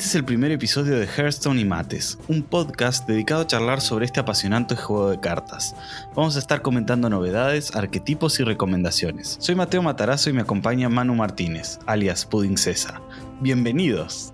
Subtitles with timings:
[0.00, 4.06] Este es el primer episodio de Hearthstone y Mates, un podcast dedicado a charlar sobre
[4.06, 5.76] este apasionante juego de cartas.
[6.16, 9.36] Vamos a estar comentando novedades, arquetipos y recomendaciones.
[9.40, 13.02] Soy Mateo Matarazo y me acompaña Manu Martínez, alias Pudding Cesa.
[13.42, 14.32] Bienvenidos.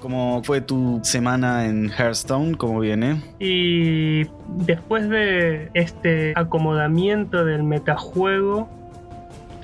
[0.00, 2.54] ¿Cómo fue tu semana en Hearthstone?
[2.54, 3.20] ¿Cómo viene?
[3.40, 4.28] Y
[4.66, 8.68] después de este acomodamiento del metajuego,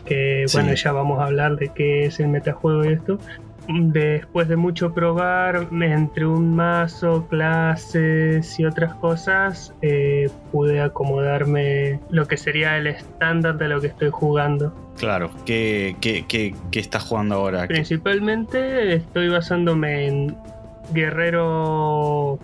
[0.04, 3.20] que bueno, ya vamos a hablar de qué es el metajuego y esto.
[3.68, 12.26] Después de mucho probar entre un mazo, clases y otras cosas, eh, pude acomodarme lo
[12.26, 14.74] que sería el estándar de lo que estoy jugando.
[14.98, 17.66] Claro, ¿qué, qué, qué, qué estás jugando ahora?
[17.66, 20.36] Principalmente estoy basándome en
[20.92, 22.38] guerrero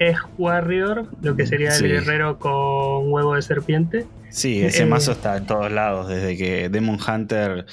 [0.00, 4.06] es Warrior, lo que sería el guerrero con huevo de serpiente.
[4.30, 7.66] Sí, ese eh, mazo está en todos lados, desde que Demon Hunter.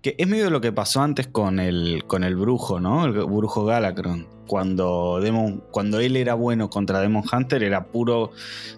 [0.00, 3.04] Que es medio lo que pasó antes con el, con el brujo, ¿no?
[3.04, 4.26] El brujo Galacron.
[4.48, 8.32] Cuando, Demon, cuando él era bueno contra Demon Hunter, era puro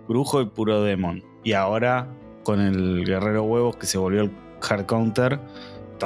[0.06, 1.24] brujo y puro Demon.
[1.42, 2.08] Y ahora,
[2.42, 5.40] con el guerrero huevos que se volvió el hard counter,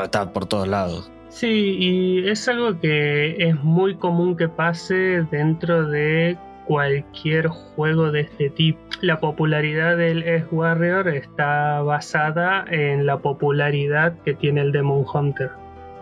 [0.03, 1.11] está por todos lados.
[1.29, 6.39] Sí, y es algo que es muy común que pase dentro de
[6.69, 8.79] cualquier juego de este tipo.
[9.01, 15.51] La popularidad del S Warrior está basada en la popularidad que tiene el Demon Hunter,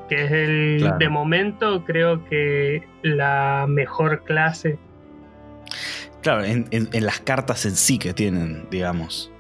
[0.09, 4.77] que es el de momento creo que la mejor clase.
[6.21, 9.31] Claro, en, las cartas en sí que tienen, digamos.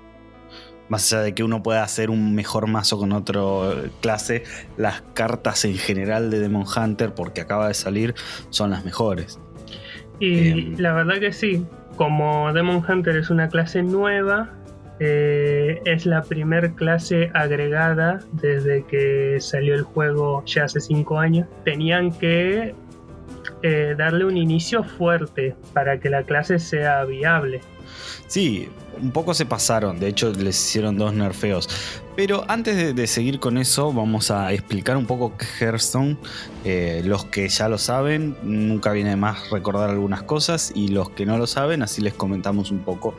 [0.88, 3.42] Más allá de que uno pueda hacer un mejor mazo con otra
[4.00, 4.44] clase,
[4.76, 8.14] las cartas en general de Demon Hunter, porque acaba de salir,
[8.50, 9.40] son las mejores.
[10.18, 10.78] Y em.
[10.78, 11.64] la verdad que sí,
[11.96, 14.50] como Demon Hunter es una clase nueva,
[14.98, 21.46] eh, es la primer clase agregada desde que salió el juego ya hace 5 años.
[21.64, 22.74] Tenían que
[23.62, 27.60] eh, darle un inicio fuerte para que la clase sea viable.
[28.26, 28.68] Sí,
[29.00, 31.68] un poco se pasaron, de hecho les hicieron dos nerfeos.
[32.16, 36.16] Pero antes de, seguir con eso, vamos a explicar un poco Hearthstone.
[36.64, 40.72] Eh, los que ya lo saben, nunca viene más recordar algunas cosas.
[40.74, 43.14] Y los que no lo saben, así les comentamos un poco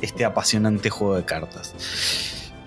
[0.00, 1.74] este apasionante juego de cartas.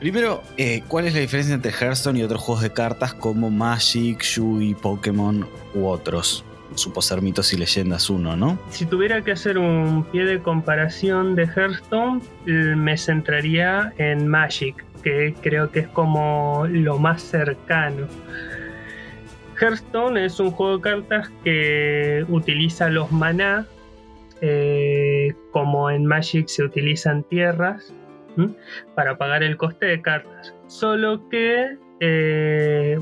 [0.02, 4.22] Primero, eh, ¿cuál es la diferencia entre Hearthstone y otros juegos de cartas como Magic,
[4.22, 6.44] Yu Pokémon u otros?
[6.76, 8.60] Supo ser mitos y leyendas uno, ¿no?
[8.70, 15.34] Si tuviera que hacer un pie de comparación de Hearthstone, me centraría en Magic, que
[15.42, 18.08] creo que es como lo más cercano.
[19.60, 23.66] Hearthstone es un juego de cartas que utiliza los maná,
[24.42, 27.94] eh, como en Magic se utilizan tierras,
[28.96, 30.54] para pagar el coste de cartas.
[30.68, 32.98] Solo que eh,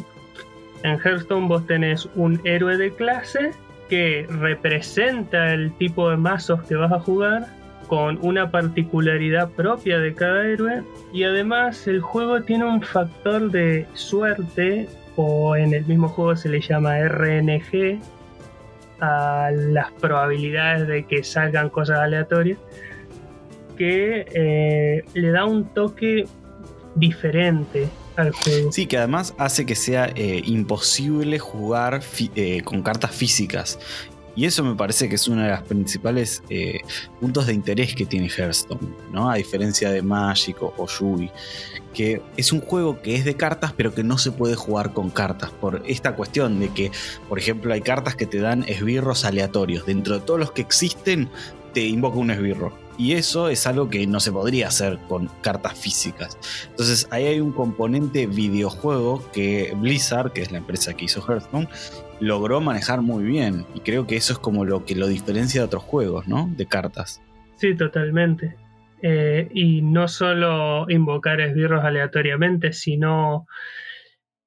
[0.84, 3.52] en Hearthstone vos tenés un héroe de clase
[3.90, 7.48] que representa el tipo de mazos que vas a jugar
[7.88, 10.84] con una particularidad propia de cada héroe.
[11.14, 16.50] Y además el juego tiene un factor de suerte o en el mismo juego se
[16.50, 18.00] le llama RNG
[19.00, 22.58] a las probabilidades de que salgan cosas aleatorias
[23.78, 26.26] que eh, le da un toque
[26.96, 27.88] diferente
[28.72, 32.02] Sí, que además hace que sea eh, imposible jugar
[32.36, 33.80] eh, con cartas físicas.
[34.36, 36.82] Y eso me parece que es uno de los principales eh,
[37.20, 39.32] puntos de interés que tiene Hearthstone, ¿no?
[39.32, 40.88] A diferencia de Magic o, o
[41.92, 45.10] que es un juego que es de cartas, pero que no se puede jugar con
[45.10, 46.92] cartas, por esta cuestión de que,
[47.28, 49.88] por ejemplo, hay cartas que te dan esbirros aleatorios.
[49.88, 51.30] Dentro de todos los que existen,
[51.86, 56.38] invoca un esbirro y eso es algo que no se podría hacer con cartas físicas.
[56.70, 61.68] Entonces ahí hay un componente videojuego que Blizzard, que es la empresa que hizo Hearthstone,
[62.20, 63.66] logró manejar muy bien.
[63.76, 66.50] Y creo que eso es como lo que lo diferencia de otros juegos, ¿no?
[66.58, 67.22] De cartas.
[67.56, 68.56] Sí, totalmente.
[69.04, 73.46] Eh, y no solo invocar esbirros aleatoriamente, sino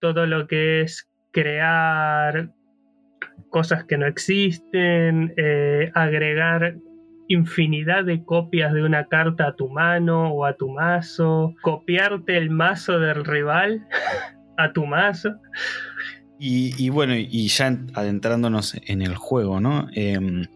[0.01, 2.51] todo lo que es crear
[3.49, 6.75] cosas que no existen, eh, agregar
[7.31, 12.51] infinidad de copias de una carta a tu mano o a tu mazo, copiarte el
[12.51, 13.87] mazo del rival
[14.59, 15.31] a tu mazo.
[16.43, 19.89] Y, bueno, y ya adentrándonos en el juego, ¿no?
[19.93, 20.47] Em,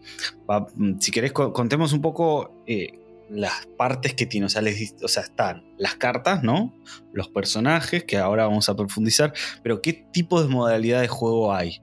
[0.99, 2.99] si querés, contemos un poco eh,
[3.29, 4.47] las partes que tiene.
[4.47, 4.63] O sea,
[5.03, 6.73] o sea, están las cartas, ¿no?
[7.13, 11.81] Los personajes, que ahora vamos a profundizar, pero ¿qué tipo de modalidad de juego hay?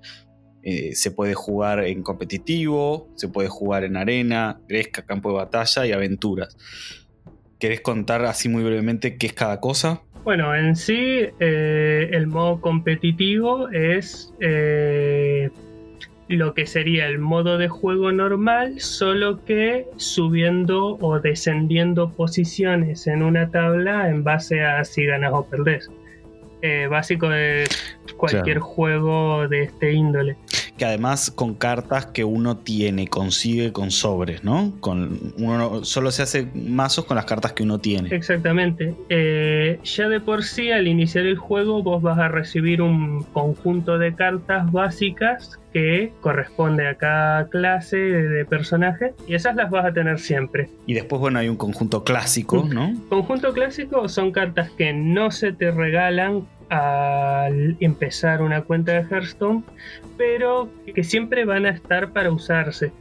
[0.63, 5.87] Eh, se puede jugar en competitivo, se puede jugar en arena, gresca, campo de batalla
[5.87, 6.57] y aventuras.
[7.59, 10.03] ¿Querés contar así muy brevemente qué es cada cosa?
[10.25, 15.51] Bueno, en sí eh, el modo competitivo es eh,
[16.29, 23.23] lo que sería el modo de juego normal, solo que subiendo o descendiendo posiciones en
[23.23, 25.91] una tabla en base a si ganas o perdés.
[26.63, 27.65] Eh, básico de
[28.17, 30.37] cualquier juego de este índole
[30.77, 34.73] que además con cartas que uno tiene, consigue con sobres, ¿no?
[34.81, 38.15] Con, uno solo se hace mazos con las cartas que uno tiene.
[38.15, 38.95] Exactamente.
[39.09, 43.99] Eh, ya de por sí, al iniciar el juego, vos vas a recibir un conjunto
[43.99, 49.93] de cartas básicas que corresponde a cada clase de personaje y esas las vas a
[49.93, 50.69] tener siempre.
[50.87, 52.95] Y después, bueno, hay un conjunto clásico, ¿no?
[53.09, 59.63] Conjunto clásico son cartas que no se te regalan al empezar una cuenta de Hearthstone,
[60.17, 62.93] pero que siempre van a estar para usarse.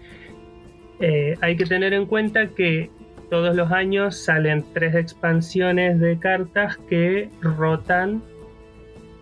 [1.00, 2.90] Eh, hay que tener en cuenta que
[3.30, 8.22] todos los años salen tres expansiones de cartas que rotan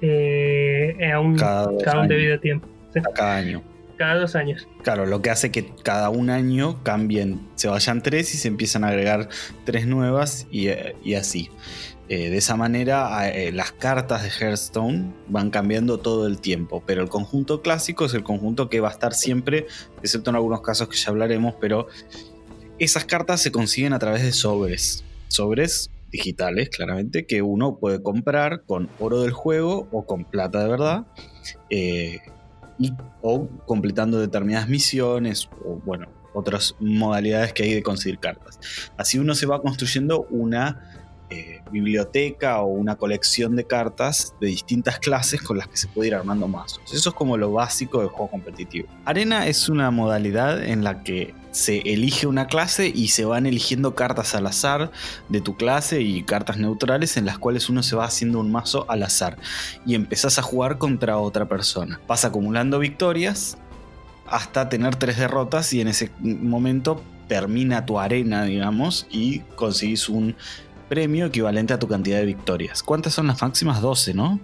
[0.01, 2.67] eh, a un, cada, un debido tiempo.
[3.13, 3.61] Cada año.
[3.97, 4.67] Cada dos años.
[4.81, 8.83] Claro, lo que hace que cada un año cambien, se vayan tres y se empiezan
[8.83, 9.29] a agregar
[9.63, 10.69] tres nuevas y,
[11.03, 11.51] y así.
[12.09, 17.03] Eh, de esa manera eh, las cartas de Hearthstone van cambiando todo el tiempo, pero
[17.03, 19.67] el conjunto clásico es el conjunto que va a estar siempre,
[20.01, 21.87] excepto en algunos casos que ya hablaremos, pero
[22.79, 28.63] esas cartas se consiguen a través de sobres, sobres digitales claramente, que uno puede comprar
[28.63, 31.05] con oro del juego o con plata de verdad,
[31.69, 32.21] eh,
[33.21, 38.59] o completando determinadas misiones, o bueno, otras modalidades que hay de conseguir cartas.
[38.97, 44.99] Así uno se va construyendo una eh, biblioteca o una colección de cartas de distintas
[44.99, 46.81] clases con las que se puede ir armando mazos.
[46.91, 48.87] Eso es como lo básico del juego competitivo.
[49.05, 53.95] Arena es una modalidad en la que se elige una clase y se van eligiendo
[53.95, 54.91] cartas al azar
[55.29, 58.85] de tu clase y cartas neutrales en las cuales uno se va haciendo un mazo
[58.89, 59.37] al azar
[59.85, 61.99] y empezás a jugar contra otra persona.
[62.07, 63.57] Vas acumulando victorias
[64.27, 70.35] hasta tener tres derrotas y en ese momento termina tu arena, digamos, y conseguís un
[70.89, 72.83] premio equivalente a tu cantidad de victorias.
[72.83, 73.81] ¿Cuántas son las máximas?
[73.81, 74.39] 12, ¿no?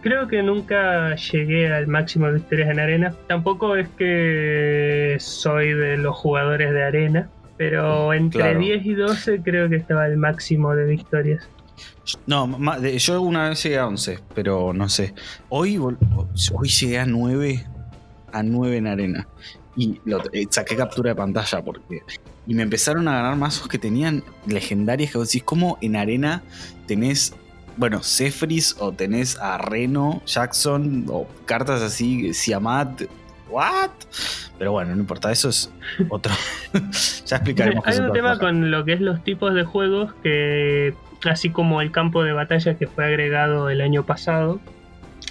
[0.00, 3.14] Creo que nunca llegué al máximo de victorias en arena.
[3.26, 9.68] Tampoco es que soy de los jugadores de arena, pero entre 10 y 12 creo
[9.68, 11.48] que estaba el máximo de victorias.
[12.26, 12.58] No,
[12.96, 15.14] yo una vez llegué a 11, pero no sé.
[15.48, 17.64] Hoy, hoy llegué a 9,
[18.32, 19.28] a 9 en arena.
[19.76, 20.00] Y
[20.32, 22.02] eh, saqué captura de pantalla porque
[22.46, 26.42] y me empezaron a ganar mazos que tenían legendarias que vos decís, como en arena
[26.86, 27.34] tenés,
[27.76, 33.02] bueno, Sefris o tenés a Reno, Jackson o cartas así, Siamat,
[33.48, 33.90] ¿what?
[34.58, 35.72] Pero bueno, no importa, eso es
[36.08, 36.32] otro.
[37.26, 37.86] ya explicaremos.
[37.86, 40.94] Hay un tema con lo que es los tipos de juegos que,
[41.24, 44.60] así como el campo de batalla que fue agregado el año pasado,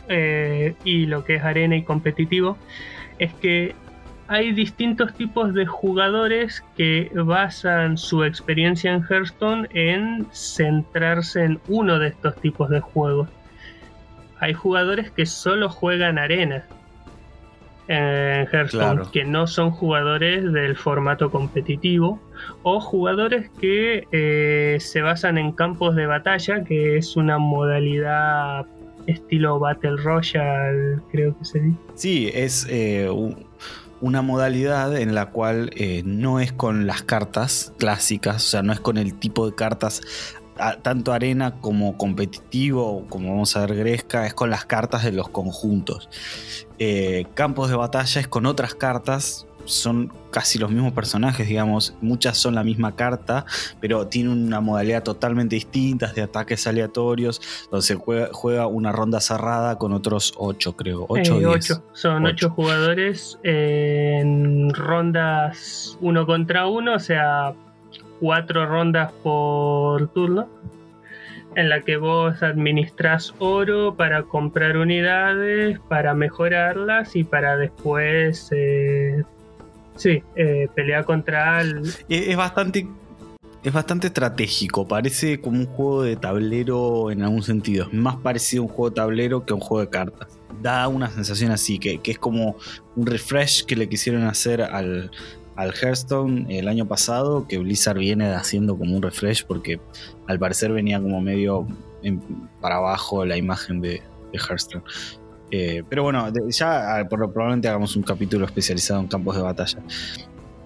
[0.08, 2.58] eh, y lo que es arena y competitivo,
[3.20, 3.76] es que
[4.32, 12.00] hay distintos tipos de jugadores que basan su experiencia en Hearthstone en centrarse en uno
[12.00, 13.28] de estos tipos de juegos.
[14.40, 16.64] Hay jugadores que solo juegan arena
[17.90, 22.18] en Hearthstone, que no son jugadores del formato competitivo,
[22.64, 28.66] o jugadores que eh, se basan en campos de batalla, que es una modalidad
[29.08, 31.80] estilo Battle Royale, creo que se dice.
[31.96, 33.52] Sí, es eh, un
[34.02, 38.74] una modalidad en la cual eh, no es con las cartas clásicas, o sea, no
[38.74, 40.02] es con el tipo de cartas
[40.84, 45.30] tanto arena como competitivo, como vamos a ver Gresca, es con las cartas de los
[45.30, 46.10] conjuntos.
[46.78, 52.38] Eh, campos de batalla es con otras cartas son casi los mismos personajes, digamos, muchas
[52.38, 53.46] son la misma carta,
[53.80, 59.78] pero tiene una modalidad totalmente distinta, de ataques aleatorios, donde se juega, una ronda cerrada
[59.78, 61.06] con otros 8, creo.
[61.10, 61.60] 8 eh,
[61.94, 67.54] Son 8 jugadores en rondas uno contra uno, o sea,
[68.20, 70.48] 4 rondas por turno
[71.56, 79.24] en la que vos administras oro para comprar unidades, para mejorarlas y para después eh,
[79.96, 81.94] Sí, eh, pelea contra el...
[82.10, 82.88] Es bastante,
[83.64, 87.88] es bastante estratégico, parece como un juego de tablero en algún sentido.
[87.88, 90.28] Es más parecido a un juego de tablero que a un juego de cartas.
[90.62, 92.56] Da una sensación así, que, es como
[92.96, 95.12] un refresh que le quisieron hacer al,
[95.56, 99.80] al Hearthstone el año pasado, que Blizzard viene haciendo como un refresh porque
[100.28, 101.68] al parecer venía como medio
[102.62, 104.84] para abajo la imagen de, de Hearthstone.
[105.52, 109.80] Eh, pero bueno, ya ah, probablemente hagamos un capítulo especializado en campos de batalla.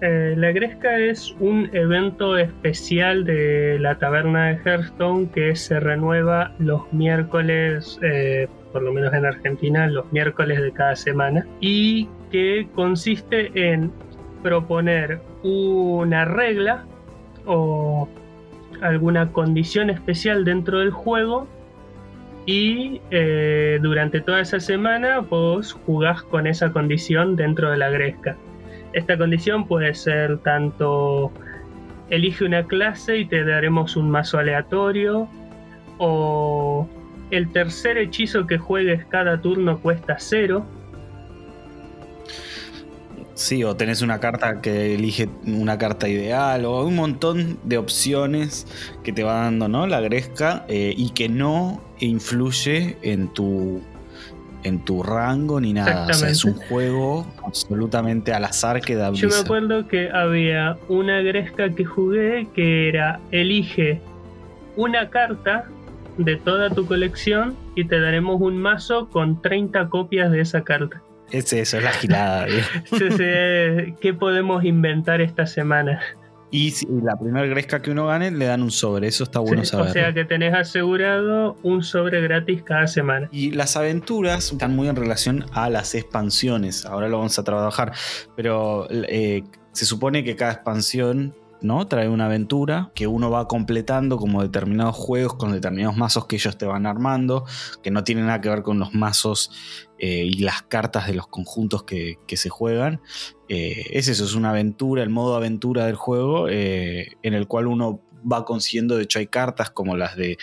[0.02, 6.52] Eh, la Gresca es un evento especial de la taberna de Hearthstone que se renueva
[6.58, 12.68] los miércoles, eh, por lo menos en Argentina, los miércoles de cada semana y que
[12.74, 13.90] consiste en
[14.42, 16.84] proponer una regla
[17.46, 18.06] o
[18.82, 21.48] alguna condición especial dentro del juego
[22.46, 28.36] y eh, durante toda esa semana vos jugás con esa condición dentro de la gresca.
[28.92, 31.32] Esta condición puede ser tanto
[32.08, 35.28] elige una clase y te daremos un mazo aleatorio
[35.98, 36.88] o
[37.32, 40.64] el tercer hechizo que juegues cada turno cuesta cero
[43.36, 48.66] Sí, o tenés una carta que elige una carta ideal, o un montón de opciones
[49.04, 49.86] que te va dando ¿no?
[49.86, 53.82] la Gresca eh, y que no influye en tu,
[54.64, 56.06] en tu rango ni nada.
[56.08, 60.78] O sea, es un juego absolutamente al azar que da Yo me acuerdo que había
[60.88, 64.00] una Gresca que jugué que era elige
[64.76, 65.66] una carta
[66.16, 71.02] de toda tu colección y te daremos un mazo con 30 copias de esa carta.
[71.30, 72.46] Es eso, es la girada.
[74.00, 76.00] ¿Qué podemos inventar esta semana?
[76.50, 79.08] Y si la primera gresca que uno gane, le dan un sobre.
[79.08, 79.88] Eso está bueno saber.
[79.88, 83.28] O sea que tenés asegurado un sobre gratis cada semana.
[83.32, 86.86] Y las aventuras están muy en relación a las expansiones.
[86.86, 87.92] Ahora lo vamos a trabajar.
[88.36, 89.42] Pero eh,
[89.72, 91.86] se supone que cada expansión ¿no?
[91.88, 96.56] Trae una aventura que uno va completando como determinados juegos con determinados mazos que ellos
[96.58, 97.44] te van armando,
[97.82, 99.50] que no tienen nada que ver con los mazos
[99.98, 103.00] eh, y las cartas de los conjuntos que, se juegan.
[103.48, 107.66] Eh, es eso, es una aventura, el modo aventura del juego, eh, en el cual
[107.66, 108.00] uno
[108.30, 110.36] va consiguiendo, de hecho hay cartas como las de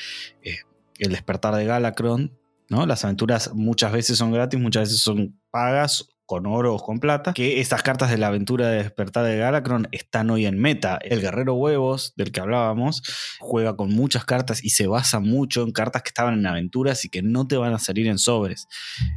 [0.97, 2.37] El despertar de Galacron,
[2.69, 2.85] ¿no?
[2.85, 7.33] Las aventuras muchas veces son gratis, muchas veces son pagas con oro o con plata,
[7.33, 10.97] que estas cartas de la aventura de despertar de Galacron están hoy en meta.
[11.01, 13.03] El guerrero huevos, del que hablábamos,
[13.39, 17.09] juega con muchas cartas y se basa mucho en cartas que estaban en aventuras y
[17.09, 18.67] que no te van a salir en sobres.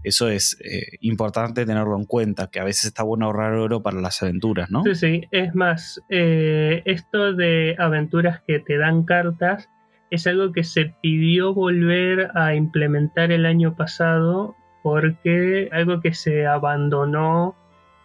[0.03, 4.01] Eso es eh, importante tenerlo en cuenta, que a veces está bueno ahorrar oro para
[4.01, 4.83] las aventuras, ¿no?
[4.85, 9.69] Sí, sí, es más, eh, esto de aventuras que te dan cartas
[10.11, 16.47] es algo que se pidió volver a implementar el año pasado porque algo que se
[16.47, 17.57] abandonó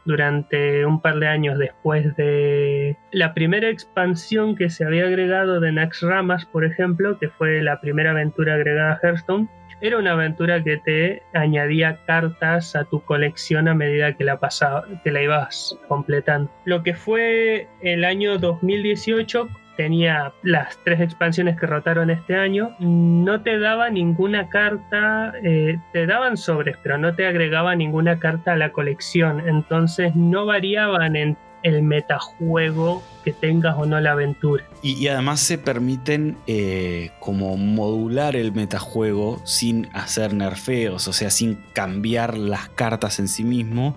[0.03, 5.71] durante un par de años después de la primera expansión que se había agregado de
[5.71, 9.47] Nax Ramas, por ejemplo, que fue la primera aventura agregada a Hearthstone,
[9.81, 14.83] era una aventura que te añadía cartas a tu colección a medida que la pasaba,
[15.03, 16.49] que la ibas completando.
[16.65, 19.47] Lo que fue el año 2018
[19.81, 26.05] tenía las tres expansiones que rotaron este año, no te daba ninguna carta, eh, te
[26.05, 31.35] daban sobres, pero no te agregaba ninguna carta a la colección, entonces no variaban en
[31.63, 34.63] el metajuego que tengas o no la aventura.
[34.83, 41.55] Y, además se permiten eh, como modular el metajuego sin hacer nerfeos, o sea, sin
[41.73, 43.95] cambiar las cartas en sí mismo,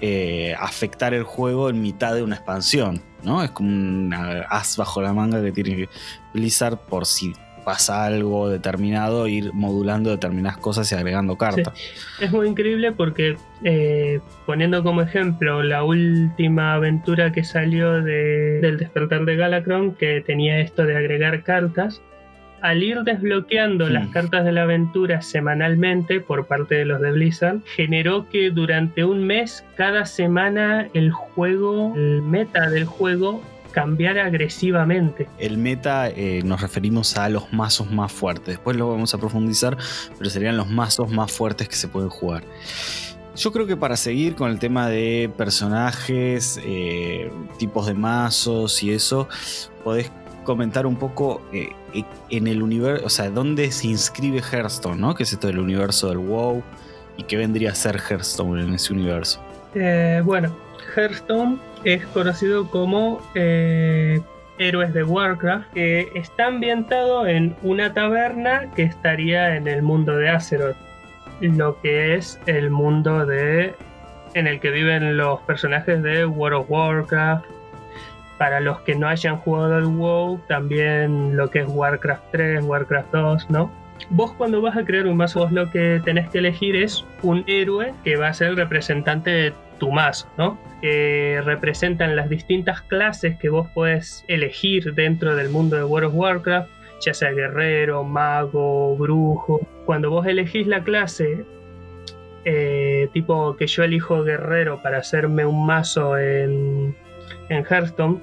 [0.00, 3.42] eh, afectar el juego en mitad de una expansión, ¿no?
[3.42, 4.14] Es como un
[4.48, 5.88] as bajo la manga que tiene
[6.32, 7.34] Blizzard por si
[7.66, 11.74] pasa algo determinado, ir modulando determinadas cosas y agregando cartas.
[12.20, 19.24] Es muy increíble porque, eh, poniendo como ejemplo la última aventura que salió del despertar
[19.24, 22.00] de Galacron, que tenía esto de agregar cartas,
[22.60, 27.60] al ir desbloqueando las cartas de la aventura semanalmente por parte de los de Blizzard,
[27.76, 33.42] generó que durante un mes, cada semana, el juego, el meta del juego,
[33.76, 35.28] cambiar agresivamente.
[35.38, 38.46] El meta eh, nos referimos a los mazos más fuertes.
[38.46, 39.76] Después lo vamos a profundizar,
[40.16, 42.42] pero serían los mazos más fuertes que se pueden jugar.
[43.36, 48.92] Yo creo que para seguir con el tema de personajes, eh, tipos de mazos y
[48.92, 49.28] eso,
[49.84, 50.10] podés
[50.46, 51.68] comentar un poco eh,
[52.30, 55.14] en el universo, o sea, dónde se inscribe Hearthstone, ¿no?
[55.14, 56.62] Que es esto del universo del WoW
[57.18, 59.42] y qué vendría a ser Hearthstone en ese universo.
[60.24, 60.56] bueno,
[60.96, 64.20] Hearthstone es conocido como eh,
[64.58, 70.30] Héroes de Warcraft, que está ambientado en una taberna que estaría en el mundo de
[70.30, 70.76] Azeroth,
[71.40, 73.74] lo que es el mundo de
[74.34, 77.44] en el que viven los personajes de World of Warcraft.
[78.38, 83.12] Para los que no hayan jugado el WoW, también lo que es Warcraft 3, Warcraft
[83.12, 83.70] 2, ¿no?
[84.10, 87.44] Vos cuando vas a crear un mazo, vos lo que tenés que elegir es un
[87.46, 90.58] héroe que va a ser el representante de tu mazo, ¿no?
[90.80, 96.14] Que representan las distintas clases que vos puedes elegir dentro del mundo de World of
[96.14, 96.70] Warcraft,
[97.04, 99.60] ya sea guerrero, mago, brujo.
[99.84, 101.44] Cuando vos elegís la clase,
[102.44, 106.94] eh, tipo que yo elijo guerrero para hacerme un mazo en,
[107.48, 108.20] en Hearthstone,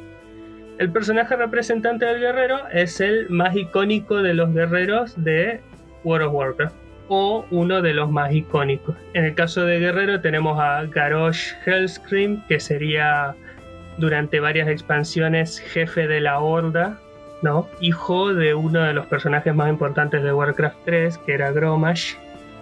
[0.79, 5.61] el personaje representante del guerrero es el más icónico de los guerreros de
[6.03, 6.75] World of Warcraft
[7.07, 8.95] o uno de los más icónicos.
[9.13, 13.35] En el caso de Guerrero tenemos a Garrosh Hellscream, que sería
[13.97, 16.97] durante varias expansiones jefe de la Horda,
[17.41, 17.67] ¿no?
[17.81, 22.15] Hijo de uno de los personajes más importantes de Warcraft 3, que era Gromash,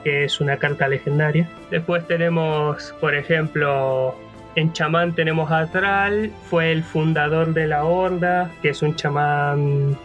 [0.03, 1.47] que es una carta legendaria.
[1.69, 4.15] Después tenemos, por ejemplo,
[4.55, 9.97] en chamán tenemos a Thrall, fue el fundador de la Horda, que es un chamán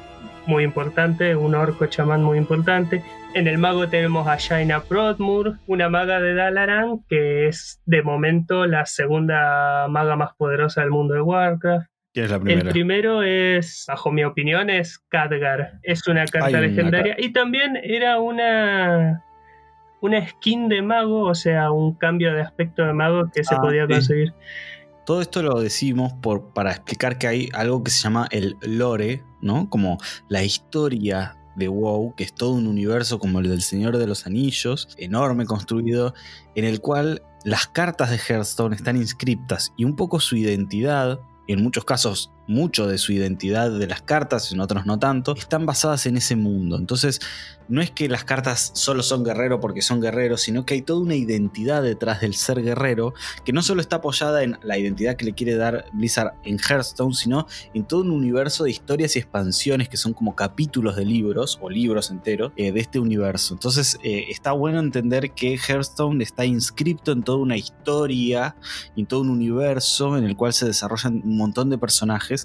[0.47, 3.03] muy importante, un orco chamán muy importante.
[3.35, 8.67] En el mago tenemos a Shaina Prothmur, una maga de Dalaran, que es de momento
[8.67, 11.87] la segunda maga más poderosa del mundo de Warcraft.
[12.15, 12.61] ¿Quién es la primera?
[12.63, 15.73] El primero es, bajo mi opinión, es Khadgar.
[15.83, 17.15] Es una carta legendaria.
[17.19, 19.23] Y también era una,
[20.07, 23.61] una skin de mago, o sea, un cambio de aspecto de mago que se Ah,
[23.61, 24.33] podía conseguir.
[25.05, 29.23] Todo esto lo decimos por, para explicar que hay algo que se llama el lore,
[29.41, 29.71] ¿no?
[29.71, 29.99] Como
[30.29, 34.27] la historia de WoW, que es todo un universo como el del Señor de los
[34.27, 36.15] Anillos, enorme construido,
[36.55, 41.63] en el cual las cartas de Hearthstone están inscriptas y un poco su identidad, en
[41.63, 46.07] muchos casos mucho de su identidad de las cartas, en otros no tanto, están basadas
[46.07, 46.77] en ese mundo.
[46.77, 47.21] Entonces,
[47.69, 51.01] no es que las cartas solo son guerrero porque son guerreros, sino que hay toda
[51.01, 55.25] una identidad detrás del ser guerrero que no solo está apoyada en la identidad que
[55.25, 59.89] le quiere dar Blizzard en Hearthstone, sino en todo un universo de historias y expansiones
[59.89, 63.55] que son como capítulos de libros o libros enteros eh, de este universo.
[63.55, 68.55] Entonces eh, está bueno entender que Hearthstone está inscripto en toda una historia
[68.97, 72.36] en todo un universo en el cual se desarrollan un montón de personajes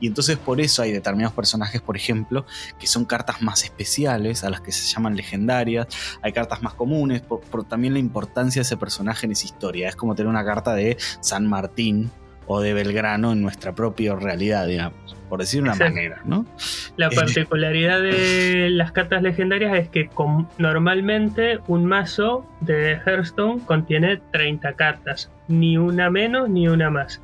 [0.00, 2.44] y entonces por eso hay determinados personajes, por ejemplo,
[2.78, 5.86] que son cartas más especiales, a las que se llaman legendarias,
[6.22, 9.88] hay cartas más comunes, por, por también la importancia de ese personaje en esa historia.
[9.88, 12.10] Es como tener una carta de San Martín
[12.50, 15.94] o de Belgrano en nuestra propia realidad, digamos, por decir una Exacto.
[15.94, 16.46] manera, ¿no?
[16.96, 17.14] La Eh.
[17.14, 20.08] particularidad de las cartas legendarias es que
[20.56, 27.20] normalmente un mazo de Hearthstone contiene 30 cartas, ni una menos ni una más.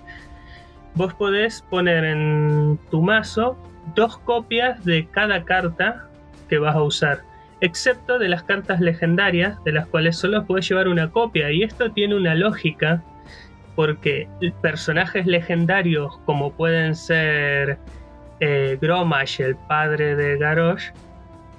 [0.94, 3.58] Vos podés poner en tu mazo
[3.94, 6.08] dos copias de cada carta
[6.48, 7.22] que vas a usar,
[7.60, 11.50] excepto de las cartas legendarias, de las cuales solo puedes llevar una copia.
[11.50, 13.02] Y esto tiene una lógica,
[13.74, 14.28] porque
[14.62, 17.78] personajes legendarios como pueden ser
[18.38, 20.90] eh, Gromash, el padre de Garrosh,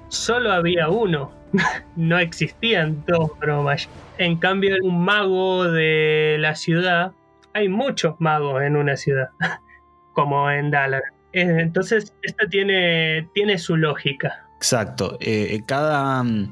[0.07, 1.31] solo había uno.
[1.95, 3.87] no existían dos Gromash.
[4.17, 7.11] En cambio, un mago de la ciudad,
[7.55, 9.29] hay muchos magos en una ciudad,
[10.13, 10.73] como en.
[10.73, 14.45] Eh, Entonces, esto tiene, tiene su lógica.
[14.57, 15.17] Exacto.
[15.21, 16.21] eh, cada.
[16.21, 16.51] mm,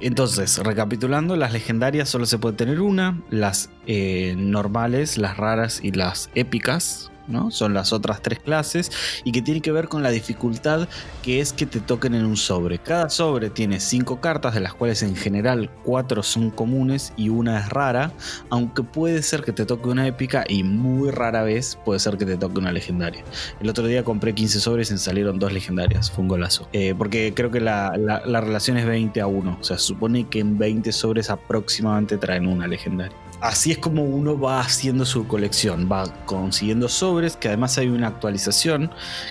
[0.00, 5.92] Entonces, recapitulando, las legendarias solo se puede tener una, las eh, normales, las raras y
[5.92, 7.50] las épicas, ¿no?
[7.50, 8.90] Son las otras tres clases
[9.24, 10.88] y que tiene que ver con la dificultad
[11.22, 12.78] que es que te toquen en un sobre.
[12.78, 17.58] Cada sobre tiene cinco cartas, de las cuales en general cuatro son comunes y una
[17.60, 18.12] es rara,
[18.48, 22.26] aunque puede ser que te toque una épica y muy rara vez puede ser que
[22.26, 23.24] te toque una legendaria.
[23.60, 26.10] El otro día compré 15 sobres y salieron dos legendarias.
[26.10, 26.68] Fue un golazo.
[26.72, 29.58] Eh, porque creo que la, la- la relación es 20 a 1.
[29.60, 33.16] O sea, se supone que en 20 sobres aproximadamente traen una legendaria.
[33.40, 35.88] Así es como uno va haciendo su colección.
[35.90, 38.90] Va consiguiendo sobres, que además hay una actualización,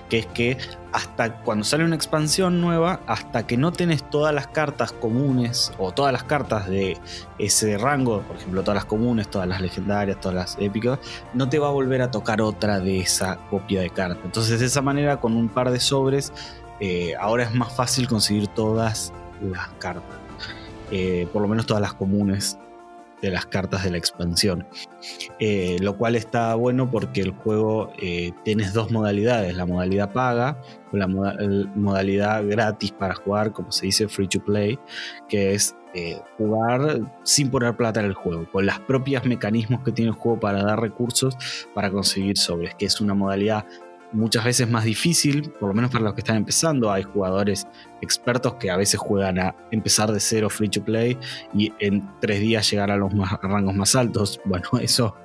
[0.09, 0.57] que es que
[0.91, 5.91] hasta cuando sale una expansión nueva, hasta que no tenés todas las cartas comunes o
[5.91, 6.97] todas las cartas de
[7.37, 10.97] ese rango, por ejemplo, todas las comunes, todas las legendarias, todas las épicas,
[11.35, 14.19] no te va a volver a tocar otra de esa copia de carta.
[14.25, 16.33] Entonces, de esa manera, con un par de sobres,
[16.79, 20.17] eh, ahora es más fácil conseguir todas las cartas.
[20.91, 22.57] Eh, por lo menos todas las comunes
[23.21, 24.67] de las cartas de la expansión.
[25.39, 30.61] Eh, lo cual está bueno porque el juego eh, tienes dos modalidades, la modalidad paga
[30.91, 34.79] o la modalidad gratis para jugar, como se dice free to play,
[35.27, 39.91] que es eh, jugar sin poner plata en el juego, con las propias mecanismos que
[39.91, 41.35] tiene el juego para dar recursos
[41.73, 43.65] para conseguir sobres, que es una modalidad
[44.11, 46.91] muchas veces más difícil, por lo menos para los que están empezando.
[46.91, 47.67] Hay jugadores
[48.01, 51.17] expertos que a veces juegan a empezar de cero free to play
[51.53, 54.39] y en tres días llegar a los rangos más altos.
[54.49, 55.15] Bueno, eso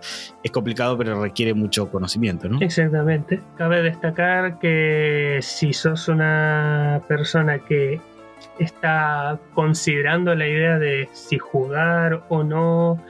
[0.42, 2.60] es complicado, pero requiere mucho conocimiento, ¿no?
[2.60, 3.40] Exactamente.
[3.56, 8.00] Cabe destacar que si sos una persona que
[8.58, 13.02] está considerando la idea de si jugar o no,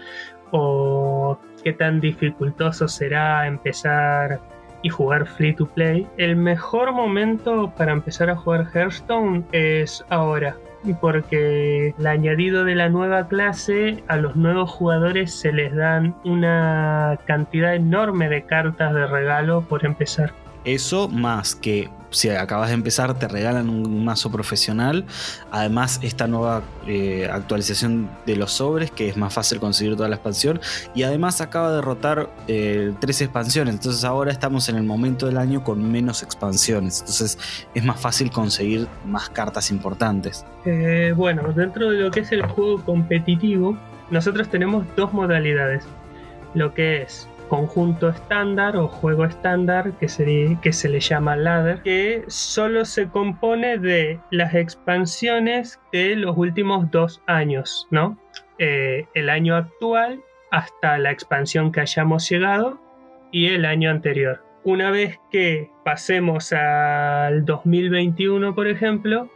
[0.52, 4.40] o qué tan dificultoso será empezar
[4.84, 10.56] y jugar free to play, el mejor momento para empezar a jugar Hearthstone es ahora.
[11.00, 17.18] Porque el añadido de la nueva clase a los nuevos jugadores se les dan una
[17.24, 20.34] cantidad enorme de cartas de regalo por empezar.
[20.66, 25.04] Eso más que si acabas de empezar, te regalan un mazo profesional.
[25.50, 30.16] Además, esta nueva eh, actualización de los sobres, que es más fácil conseguir toda la
[30.16, 30.60] expansión.
[30.94, 33.74] Y además acaba de derrotar eh, tres expansiones.
[33.74, 37.00] Entonces ahora estamos en el momento del año con menos expansiones.
[37.00, 37.38] Entonces
[37.74, 40.44] es más fácil conseguir más cartas importantes.
[40.64, 43.76] Eh, bueno, dentro de lo que es el juego competitivo,
[44.10, 45.84] nosotros tenemos dos modalidades.
[46.54, 50.08] Lo que es conjunto estándar o juego estándar que,
[50.60, 56.90] que se le llama ladder, que solo se compone de las expansiones de los últimos
[56.90, 58.18] dos años, ¿no?
[58.58, 62.80] Eh, el año actual hasta la expansión que hayamos llegado
[63.30, 64.44] y el año anterior.
[64.64, 69.30] Una vez que pasemos al 2021, por ejemplo,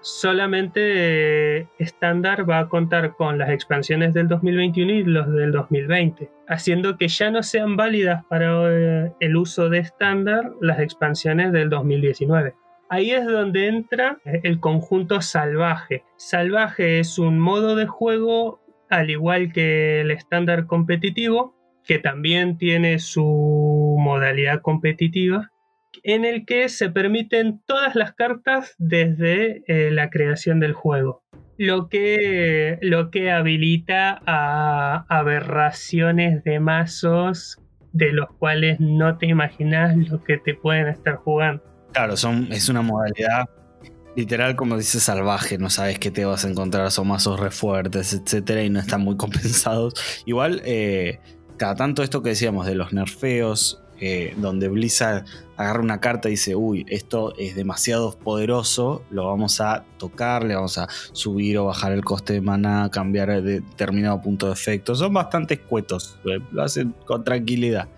[0.00, 6.96] solamente estándar va a contar con las expansiones del 2021 y los del 2020, haciendo
[6.96, 12.54] que ya no sean válidas para eh, el uso de estándar las expansiones del 2019.
[12.90, 16.04] Ahí es donde entra el conjunto salvaje.
[16.16, 22.98] Salvaje es un modo de juego al igual que el estándar competitivo, que también tiene
[22.98, 25.50] su modalidad competitiva,
[26.02, 31.22] en el que se permiten todas las cartas desde eh, la creación del juego.
[31.56, 37.58] Lo que, lo que habilita a aberraciones de mazos
[37.92, 41.62] de los cuales no te imaginas lo que te pueden estar jugando.
[41.92, 43.48] Claro, son, es una modalidad
[44.18, 48.12] literal, como dice salvaje, no sabes qué te vas a encontrar, son mazos re fuertes,
[48.12, 49.94] etcétera, y no están muy compensados.
[50.26, 51.20] Igual, eh,
[51.56, 55.24] cada tanto esto que decíamos de los nerfeos, eh, donde Blizzard
[55.56, 60.54] agarra una carta y dice, uy, esto es demasiado poderoso, lo vamos a tocar, le
[60.54, 64.94] vamos a subir o bajar el coste de maná, cambiar de determinado punto de efecto.
[64.94, 67.88] Son bastante escuetos, eh, lo hacen con tranquilidad.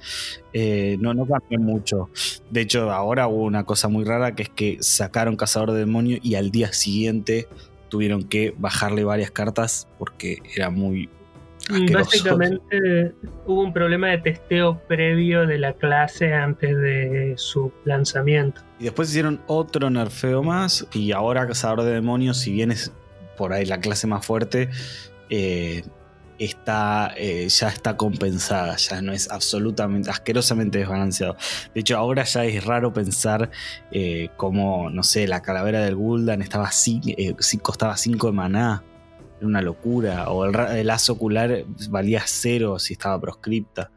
[0.54, 2.08] Eh, no, no cambian mucho.
[2.50, 6.20] De hecho, ahora hubo una cosa muy rara que es que sacaron Cazador de Demonios
[6.22, 7.46] y al día siguiente
[7.90, 11.10] tuvieron que bajarle varias cartas porque era muy
[11.92, 13.14] Básicamente
[13.46, 18.62] hubo un problema de testeo previo de la clase antes de su lanzamiento.
[18.78, 22.92] Y después hicieron otro nerfeo más y ahora Cazador de Demonios, si bien es
[23.36, 24.68] por ahí la clase más fuerte,
[25.28, 25.82] eh,
[26.38, 31.36] está, eh, ya está compensada, ya no es absolutamente, asquerosamente desbalanceado.
[31.74, 33.50] De hecho, ahora ya es raro pensar
[33.92, 37.00] eh, como, no sé, la calavera del Guldan estaba así,
[37.62, 38.82] costaba 5 de maná
[39.40, 40.30] era una locura.
[40.30, 43.90] O el, el ocular valía cero si estaba proscripta.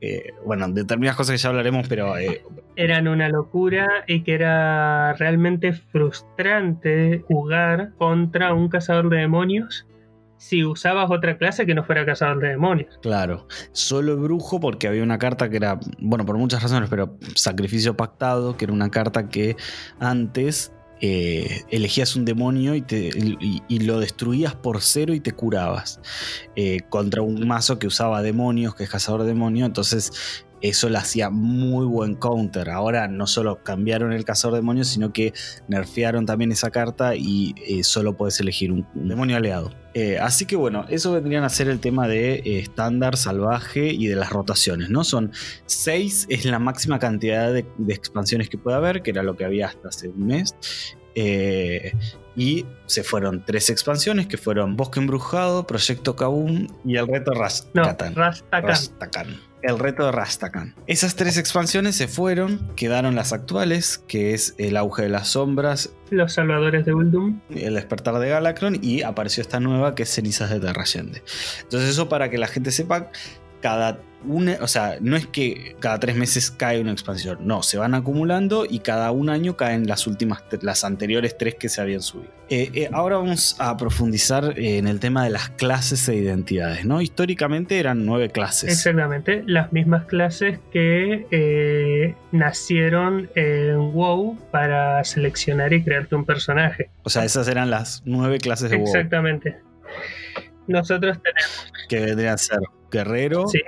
[0.00, 2.18] Eh, bueno, determinadas cosas que ya hablaremos, pero...
[2.18, 2.44] Eh,
[2.76, 9.86] Eran una locura y que era realmente frustrante jugar contra un cazador de demonios
[10.36, 12.98] si usabas otra clase que no fuera cazador de demonios.
[13.00, 17.96] Claro, solo brujo porque había una carta que era, bueno, por muchas razones, pero sacrificio
[17.96, 19.56] pactado, que era una carta que
[20.00, 23.10] antes eh, elegías un demonio y, te,
[23.68, 26.00] lo destruías por cero y te curabas.
[26.56, 30.96] Eh, contra un mazo que usaba demonios, que es cazador de demonios, entonces eso le
[30.96, 32.70] hacía muy buen counter.
[32.70, 35.34] Ahora no solo cambiaron el cazador de demonios, sino que
[35.68, 39.74] nerfearon también esa carta y eh, solo puedes elegir un, demonio aliado.
[39.92, 44.06] Eh, así que bueno, eso vendrían a ser el tema de eh, estándar, salvaje y
[44.06, 45.04] de las rotaciones, ¿no?
[45.04, 45.32] Son
[45.66, 49.66] 6, es la máxima cantidad de, expansiones que puede haber, que era lo que había
[49.66, 50.56] hasta hace un mes.
[52.36, 58.14] y se fueron tres expansiones que fueron Bosque Embrujado, Proyecto Kaboom y el reto Rastakhan.
[58.50, 60.74] Rastakhan el reto de Rastakan.
[60.86, 65.94] Esas tres expansiones se fueron, quedaron las actuales, que es el auge de las sombras,
[66.10, 70.50] los salvadores de Uldum, el despertar de Galacron y apareció esta nueva que es cenizas
[70.50, 71.22] de Terrayende.
[71.62, 73.10] Entonces eso para que la gente sepa,
[73.64, 77.78] cada una, o sea, no es que cada tres meses cae una expansión, no, se
[77.78, 82.02] van acumulando y cada un año caen las últimas, las anteriores tres que se habían
[82.02, 82.30] subido.
[82.50, 87.00] Eh, eh, ahora vamos a profundizar en el tema de las clases e identidades, ¿no?
[87.00, 88.70] Históricamente eran nueve clases.
[88.70, 96.90] Exactamente, las mismas clases que eh, nacieron en WoW para seleccionar y crearte un personaje.
[97.02, 98.88] O sea, esas eran las nueve clases de WoW.
[98.88, 99.56] Exactamente.
[100.66, 101.72] Nosotros tenemos.
[101.88, 102.58] Que vendrían a ser
[102.94, 103.60] guerrero, sí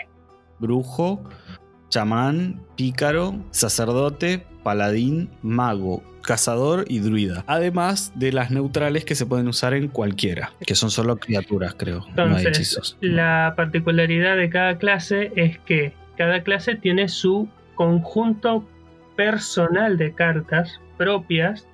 [0.58, 1.22] brujo,
[1.88, 7.44] chamán, pícaro, sacerdote, paladín, mago, cazador y druida.
[7.46, 12.04] Además de las neutrales que se pueden usar en cualquiera, que son solo criaturas, creo,
[12.16, 12.96] no hay hechizos.
[13.00, 18.66] La particularidad de cada clase es que cada clase tiene su conjunto
[19.16, 21.66] personal de cartas propias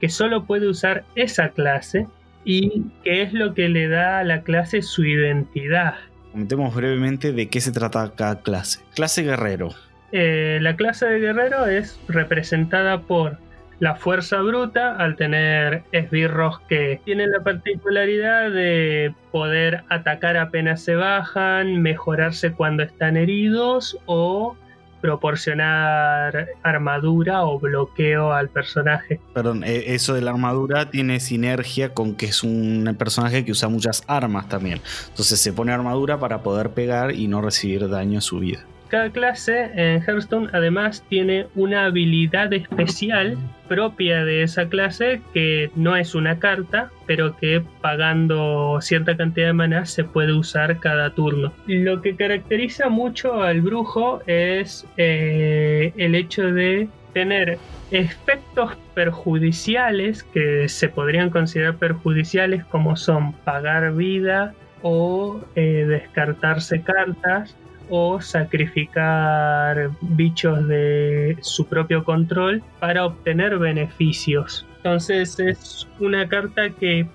[0.00, 2.08] que solo puede usar esa clase
[2.44, 5.94] y que es lo que le da a la clase su identidad.
[6.32, 8.80] Comentemos brevemente de qué se trata cada clase.
[8.94, 9.68] Clase guerrero.
[10.12, 13.38] Eh, la clase de guerrero es representada por
[13.80, 20.94] la fuerza bruta al tener esbirros que tienen la particularidad de poder atacar apenas se
[20.94, 24.56] bajan, mejorarse cuando están heridos o
[25.02, 29.20] proporcionar armadura o bloqueo al personaje.
[29.34, 33.68] Perdón, eh, eso de la armadura tiene sinergia con que es un personaje que usa
[33.68, 34.80] muchas armas también.
[35.10, 38.64] Entonces se pone armadura para poder pegar y no recibir daño a su vida.
[38.92, 45.96] Cada clase en Hearthstone además tiene una habilidad especial propia de esa clase que no
[45.96, 51.54] es una carta, pero que pagando cierta cantidad de maná se puede usar cada turno.
[51.66, 57.56] Lo que caracteriza mucho al brujo es eh, el hecho de tener
[57.92, 64.52] efectos perjudiciales que se podrían considerar perjudiciales como son pagar vida
[64.82, 67.56] o eh, descartarse cartas
[67.94, 74.66] o sacrificar bichos de su propio control para obtener beneficios.
[74.78, 77.06] Entonces es una carta que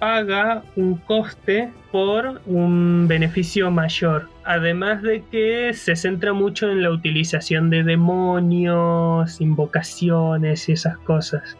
[0.00, 4.28] paga un coste por un beneficio mayor.
[4.44, 11.56] Además de que se centra mucho en la utilización de demonios, invocaciones y esas cosas.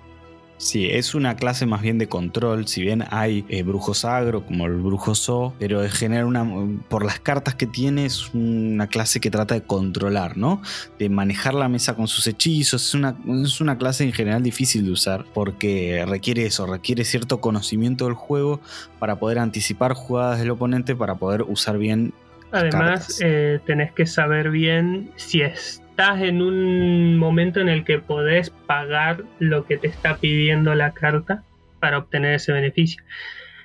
[0.57, 4.67] Sí, es una clase más bien de control, si bien hay eh, brujos agro como
[4.67, 6.47] el brujo So, pero genera una,
[6.89, 10.63] por las cartas que tiene es una clase que trata de controlar, ¿no?
[10.99, 14.85] De manejar la mesa con sus hechizos, es una, es una clase en general difícil
[14.85, 18.61] de usar porque requiere eso, requiere cierto conocimiento del juego
[18.99, 22.15] para poder anticipar jugadas del oponente, para poder usar bien
[22.55, 28.01] Además, eh, tenés que saber bien si es estás en un momento en el que
[28.01, 31.45] podés pagar lo que te está pidiendo la carta
[31.79, 33.05] para obtener ese beneficio.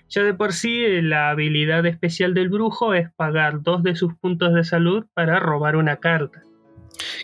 [0.10, 4.54] Ya de por sí, la habilidad especial del brujo es pagar dos de sus puntos
[4.54, 6.44] de salud para robar una carta.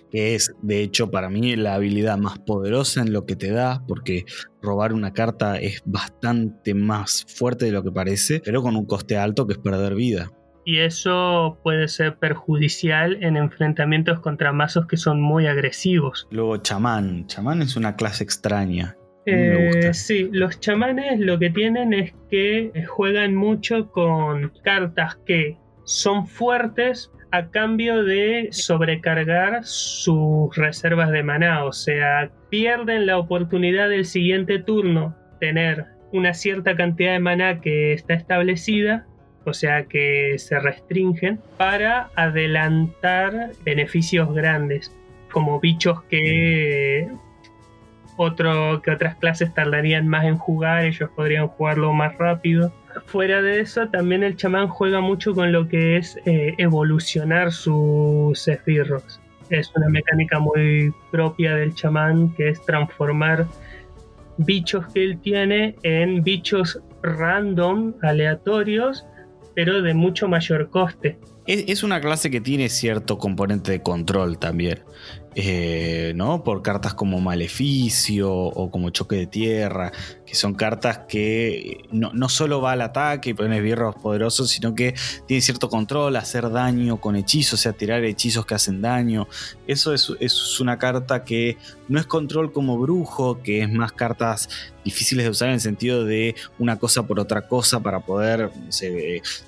[0.09, 3.83] Que es, de hecho, para mí la habilidad más poderosa en lo que te da,
[3.87, 4.25] porque
[4.59, 9.17] robar una carta es bastante más fuerte de lo que parece, pero con un coste
[9.17, 10.31] alto que es perder vida
[10.65, 16.27] y eso puede ser perjudicial en enfrentamientos contra mazos que son muy agresivos.
[16.31, 18.97] Luego chamán, chamán es una clase extraña.
[19.27, 26.27] Eh, sí, los chamanes lo que tienen es que juegan mucho con cartas que son
[26.27, 34.05] fuertes a cambio de sobrecargar sus reservas de maná, o sea, pierden la oportunidad del
[34.05, 39.05] siguiente turno tener una cierta cantidad de maná que está establecida
[39.45, 44.91] o sea que se restringen para adelantar beneficios grandes,
[45.31, 47.07] como bichos que
[48.17, 52.73] otro, que otras clases tardarían más en jugar, ellos podrían jugarlo más rápido.
[53.05, 58.47] Fuera de eso, también el chamán juega mucho con lo que es eh, evolucionar sus
[58.47, 59.19] esbirros.
[59.49, 63.45] Es una mecánica muy propia del chamán que es transformar
[64.37, 69.05] bichos que él tiene en bichos random, aleatorios,
[69.55, 71.17] pero de mucho mayor coste.
[71.47, 74.83] Es, una clase que tiene cierto componente de control también.
[75.35, 76.43] Eh, ¿no?
[76.43, 79.91] Por cartas como Maleficio o como Choque de Tierra,
[80.25, 84.73] que son cartas que no, no solo va al ataque y pones birros poderosos, sino
[84.75, 84.95] que
[85.27, 89.27] tiene cierto control, hacer daño con hechizos, o sea, tirar hechizos que hacen daño.
[89.67, 91.57] Eso es, es una carta que
[91.87, 94.49] no es control como brujo, que es más cartas
[94.85, 98.51] difíciles de usar en el sentido de una cosa por otra cosa para poder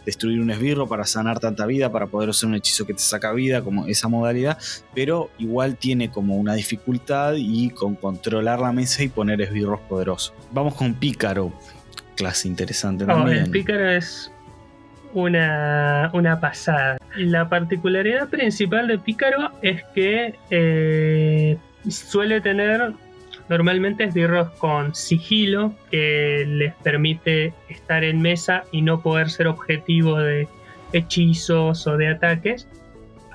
[0.05, 3.31] destruir un esbirro, para sanar tanta vida, para poder hacer un hechizo que te saca
[3.33, 4.57] vida, como esa modalidad,
[4.95, 10.33] pero igual tiene como una dificultad y con controlar la mesa y poner esbirros poderosos.
[10.51, 11.51] Vamos con Pícaro,
[12.15, 13.45] clase interesante oh, también.
[13.45, 14.31] El Pícaro es
[15.13, 16.97] una, una, pasada.
[17.15, 21.57] La particularidad principal de Pícaro es que eh,
[21.89, 22.93] suele tener
[23.49, 30.17] normalmente esbirros con sigilo que les permite estar en mesa y no poder ser objetivo
[30.17, 30.47] de
[30.93, 32.67] hechizos o de ataques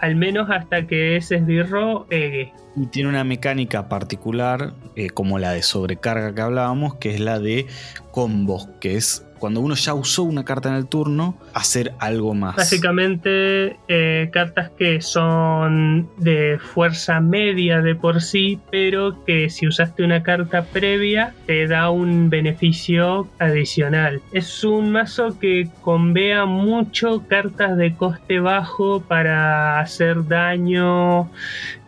[0.03, 2.53] al menos hasta que ese esbirro egue.
[2.75, 7.39] Y tiene una mecánica particular, eh, como la de sobrecarga que hablábamos, que es la
[7.39, 7.67] de
[8.11, 12.55] combos, que es cuando uno ya usó una carta en el turno, hacer algo más.
[12.55, 20.05] Básicamente, eh, cartas que son de fuerza media de por sí, pero que si usaste
[20.05, 24.23] una carta previa, te da un beneficio adicional.
[24.31, 31.29] Es un mazo que convea mucho cartas de coste bajo para hacer daño,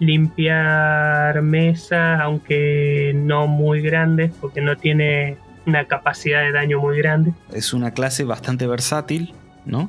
[0.00, 5.36] limpiar mesa, aunque no muy grandes, porque no tiene
[5.66, 7.32] una capacidad de daño muy grande.
[7.52, 9.34] Es una clase bastante versátil
[9.66, 9.88] ¿no?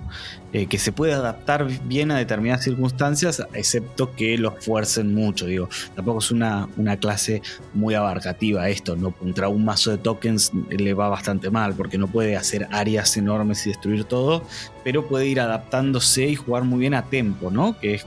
[0.54, 5.46] Eh, que se puede adaptar bien a determinadas circunstancias, excepto que los fuercen mucho.
[5.46, 7.42] Digo, tampoco es una, una clase
[7.74, 9.12] muy abarcativa esto, ¿no?
[9.12, 13.66] Contra un mazo de tokens le va bastante mal, porque no puede hacer áreas enormes
[13.66, 14.44] y destruir todo,
[14.84, 17.78] pero puede ir adaptándose y jugar muy bien a tempo, ¿no?
[17.80, 18.06] Que es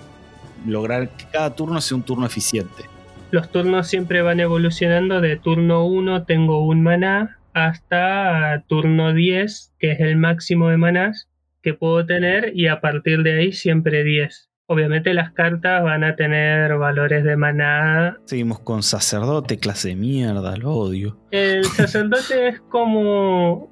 [0.67, 2.85] lograr que cada turno sea un turno eficiente.
[3.31, 9.93] Los turnos siempre van evolucionando de turno 1 tengo un maná hasta turno 10, que
[9.93, 11.29] es el máximo de manás
[11.63, 14.49] que puedo tener y a partir de ahí siempre 10.
[14.67, 18.19] Obviamente las cartas van a tener valores de maná.
[18.27, 21.17] Seguimos con sacerdote, clase de mierda, lo odio.
[21.31, 23.71] El sacerdote es como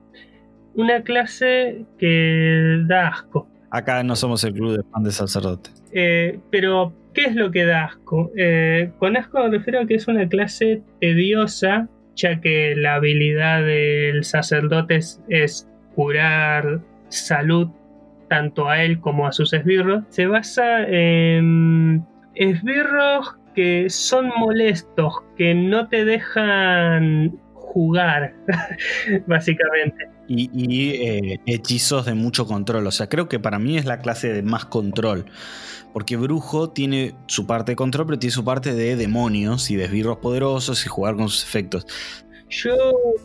[0.74, 3.46] una clase que da asco.
[3.70, 5.70] Acá no somos el club de fan de sacerdote.
[5.92, 8.30] Eh, pero, ¿qué es lo que da asco?
[8.36, 13.62] Eh, con asco me refiero a que es una clase tediosa, ya que la habilidad
[13.62, 17.68] del sacerdote es curar salud
[18.28, 25.54] tanto a él como a sus esbirros, se basa en esbirros que son molestos, que
[25.54, 28.34] no te dejan jugar,
[29.26, 30.15] básicamente.
[30.28, 32.86] Y, eh, hechizos de mucho control.
[32.86, 35.26] O sea, creo que para mí es la clase de más control.
[35.92, 39.84] Porque Brujo tiene su parte de control, pero tiene su parte de demonios y de
[39.84, 41.86] esbirros poderosos y jugar con sus efectos.
[42.48, 42.76] Yo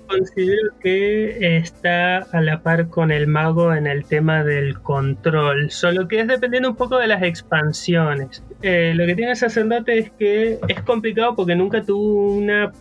[0.08, 6.08] considero que está a la par con el mago en el tema del control, solo
[6.08, 8.44] que es dependiendo un poco de las expansiones.
[8.64, 12.72] Eh, lo que tiene el sacerdote es que es complicado porque nunca tuvo una,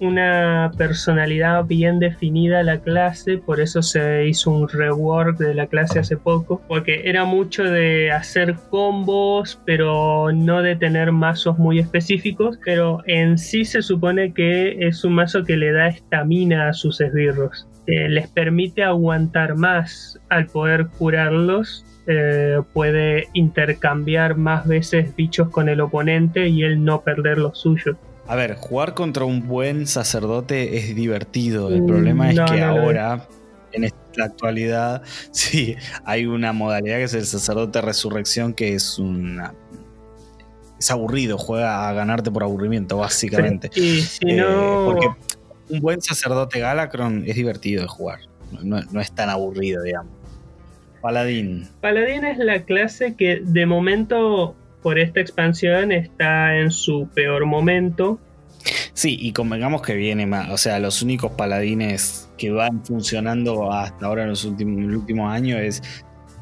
[0.00, 5.98] una personalidad bien definida la clase, por eso se hizo un rework de la clase
[5.98, 12.58] hace poco, porque era mucho de hacer combos, pero no de tener mazos muy específicos,
[12.62, 17.00] pero en sí se supone que es un mazo que le da estamina a sus
[17.00, 17.68] esbirros.
[17.86, 25.82] les permite aguantar más al poder curarlos eh, puede intercambiar más veces bichos con el
[25.82, 27.96] oponente y él no perder los suyos.
[28.26, 31.68] A ver, jugar contra un buen sacerdote es divertido.
[31.68, 33.28] El problema es que ahora,
[33.72, 39.52] en la actualidad, sí, hay una modalidad que es el sacerdote resurrección que es una
[40.78, 43.68] es aburrido, juega a ganarte por aburrimiento, básicamente.
[43.74, 44.86] Y si eh, no...
[44.86, 45.08] porque
[45.70, 48.20] un buen sacerdote Galacron es divertido de jugar.
[48.62, 50.12] no, es tan aburrido, digamos.
[51.00, 51.68] Paladín.
[51.80, 58.18] Paladín es la clase que de momento por esta expansión está en su peor momento.
[58.92, 64.06] Sí, y convengamos que viene más, o sea, los únicos paladines que van funcionando hasta
[64.06, 65.82] ahora en los últimos, últimos años es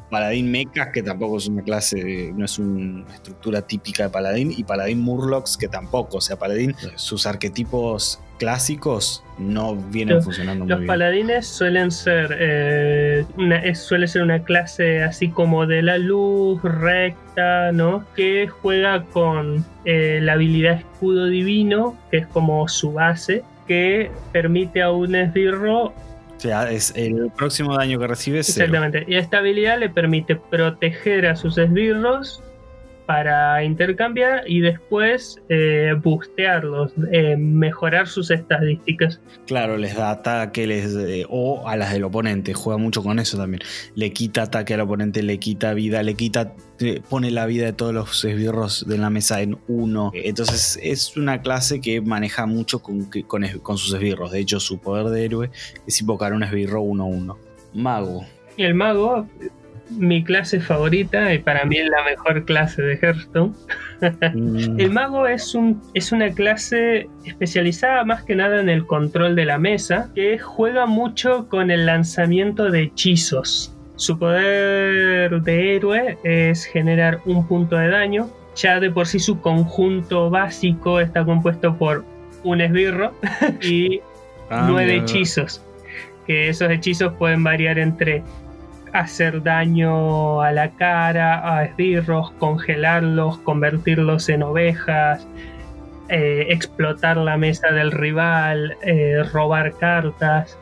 [0.09, 4.63] Paladín Mechas, que tampoco es una clase, no es una estructura típica de Paladín, y
[4.63, 10.79] Paladín Murlocs, que tampoco, o sea, Paladín, sus arquetipos clásicos no vienen funcionando muy bien.
[10.81, 16.61] Los paladines suelen ser, eh, una, suele ser una clase así como de la luz,
[16.63, 18.05] recta, ¿no?
[18.15, 24.81] Que juega con eh, la habilidad escudo divino, que es como su base, que permite
[24.81, 25.93] a un esbirro
[26.37, 28.39] o sea, es el próximo daño que recibe.
[28.39, 29.05] Exactamente.
[29.07, 32.43] Y esta habilidad le permite proteger a sus esbirros
[33.07, 39.21] para intercambiar y después eh, boostearlos, eh, mejorar sus estadísticas.
[39.47, 43.37] Claro, les da ataque les, eh, o a las del oponente, juega mucho con eso
[43.37, 43.61] también.
[43.95, 46.53] Le quita ataque al oponente, le quita vida, le quita,
[47.09, 50.11] pone la vida de todos los esbirros de la mesa en uno.
[50.13, 54.33] Entonces es una clase que maneja mucho con, con, con sus esbirros.
[54.33, 55.49] De hecho, su poder de héroe
[55.87, 57.37] es invocar un esbirro 1-1.
[57.73, 58.25] Mago.
[58.57, 59.25] El mago
[59.89, 63.53] mi clase favorita y para mí es la mejor clase de Hearthstone.
[64.33, 64.79] Mm.
[64.79, 69.45] El mago es, un, es una clase especializada más que nada en el control de
[69.45, 73.73] la mesa, que juega mucho con el lanzamiento de hechizos.
[73.95, 78.29] Su poder de héroe es generar un punto de daño.
[78.55, 82.03] Ya de por sí su conjunto básico está compuesto por
[82.43, 83.13] un esbirro
[83.61, 84.01] y
[84.49, 85.63] ah, nueve hechizos.
[86.27, 88.23] Que esos hechizos pueden variar entre
[88.93, 95.27] hacer daño a la cara, a esbirros, congelarlos, convertirlos en ovejas,
[96.09, 100.57] eh, explotar la mesa del rival, eh, robar cartas.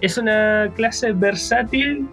[0.00, 2.08] Es una clase versátil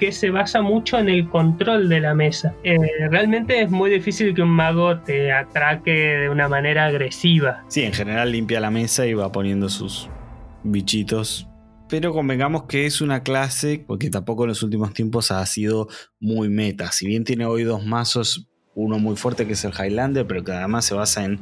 [0.00, 2.54] que se basa mucho en el control de la mesa.
[2.64, 2.78] Eh,
[3.10, 7.62] realmente es muy difícil que un mago te atraque de una manera agresiva.
[7.68, 10.08] Sí, en general limpia la mesa y va poniendo sus
[10.62, 11.46] bichitos
[11.94, 15.86] pero convengamos que es una clase, porque tampoco en los últimos tiempos ha sido
[16.18, 16.90] muy meta.
[16.90, 20.50] Si bien tiene hoy dos mazos, uno muy fuerte que es el Highlander, pero que
[20.50, 21.40] además se basa en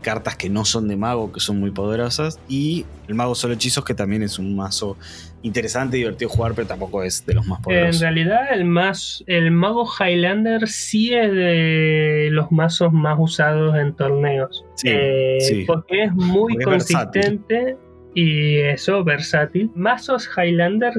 [0.00, 2.40] cartas que no son de mago, que son muy poderosas.
[2.48, 4.96] Y el mago solo hechizos, que también es un mazo
[5.42, 7.96] interesante, divertido jugar, pero tampoco es de los más poderosos.
[7.96, 13.94] En realidad, el, más, el mago Highlander sí es de los mazos más usados en
[13.94, 14.64] torneos.
[14.84, 17.76] Eh, porque es muy consistente
[18.14, 19.70] y eso, versátil.
[19.74, 20.94] Mazos Highlander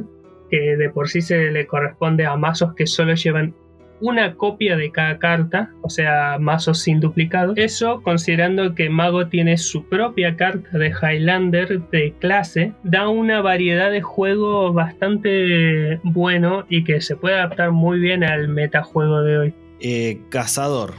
[0.54, 3.56] que de por sí se le corresponde a mazos que solo llevan
[4.02, 7.54] una copia de cada carta, o sea, mazos sin duplicado.
[7.56, 13.90] Eso considerando que Mago tiene su propia carta de Highlander de clase, da una variedad
[13.90, 19.54] de juego bastante bueno y que se puede adaptar muy bien al metajuego de hoy.
[19.80, 20.94] Eh, cazador,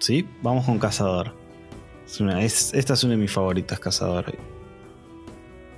[0.00, 0.26] ¿sí?
[0.42, 1.32] Vamos con Cazador.
[2.06, 4.34] esta es una de mis favoritas, Cazador.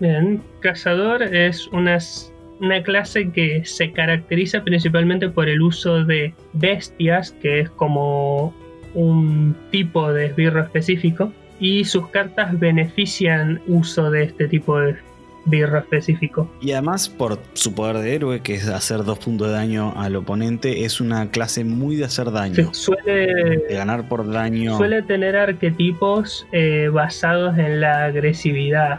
[0.03, 7.61] Bien, Cazador es una clase que se caracteriza principalmente por el uso de bestias, que
[7.61, 8.53] es como
[8.95, 14.97] un tipo de esbirro específico, y sus cartas benefician uso de este tipo de
[15.45, 16.51] esbirro específico.
[16.61, 20.17] Y además, por su poder de héroe, que es hacer dos puntos de daño al
[20.17, 22.75] oponente, es una clase muy de hacer daño.
[22.75, 23.27] suele
[23.69, 24.77] de ganar por daño.
[24.79, 28.99] Suele tener arquetipos eh, basados en la agresividad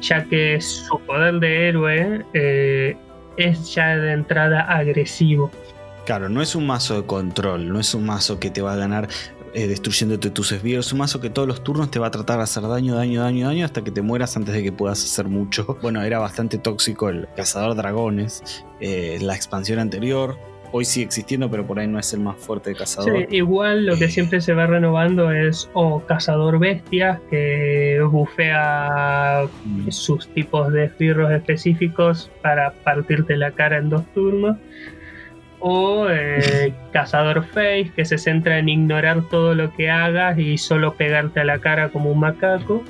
[0.00, 2.96] ya que su poder de héroe eh,
[3.36, 5.50] es ya de entrada agresivo.
[6.06, 8.76] Claro, no es un mazo de control, no es un mazo que te va a
[8.76, 9.08] ganar
[9.52, 10.86] eh, destruyéndote tus esbirros.
[10.86, 13.22] Es un mazo que todos los turnos te va a tratar de hacer daño, daño,
[13.22, 15.76] daño, daño hasta que te mueras antes de que puedas hacer mucho.
[15.82, 20.38] Bueno, era bastante tóxico el cazador dragones, eh, la expansión anterior
[20.72, 23.18] hoy sigue existiendo, pero por ahí no es el más fuerte de cazador.
[23.18, 29.46] Sí, igual lo que eh, siempre se va renovando es o cazador bestias, que bufea
[29.64, 29.90] mm.
[29.90, 34.56] sus tipos de esbirros específicos para partirte la cara en dos turnos.
[35.58, 40.94] O eh, cazador face, que se centra en ignorar todo lo que hagas y solo
[40.94, 42.82] pegarte a la cara como un macaco.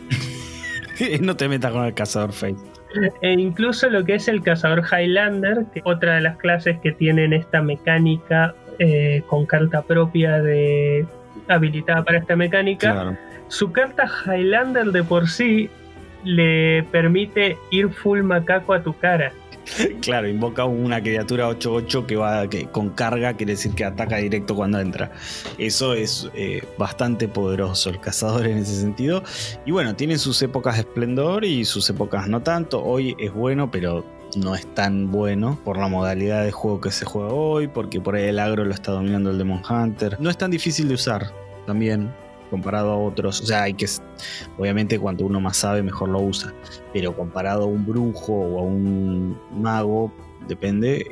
[1.21, 2.70] no te metas con el cazador face.
[3.21, 7.33] E incluso lo que es el cazador Highlander, que otra de las clases que tienen
[7.33, 11.07] esta mecánica eh, con carta propia de
[11.49, 13.17] habilitada para esta mecánica.
[13.49, 15.69] Su carta Highlander de por sí
[16.25, 19.33] le permite ir full macaco a tu cara.
[20.01, 24.81] Claro, invoca una criatura 8-8 que va con carga, quiere decir que ataca directo cuando
[24.81, 25.13] entra.
[25.59, 29.23] Eso es eh, bastante poderoso el cazador en ese sentido.
[29.67, 32.83] Y bueno, tiene sus épocas de esplendor y sus épocas no tanto.
[32.83, 34.05] Hoy es bueno, pero
[34.37, 38.15] no es tan bueno por la modalidad de juego que se juega hoy, porque por
[38.15, 40.17] ahí el agro lo está dominando el Demon Hunter.
[40.21, 41.33] No es tan difícil de usar
[41.67, 42.13] también
[42.51, 43.41] comparado a otros.
[43.41, 43.87] O sea, hay que,
[44.59, 46.53] obviamente, cuanto uno más sabe, mejor lo usa.
[46.93, 50.13] Pero comparado a un brujo o a un mago,
[50.47, 51.07] depende.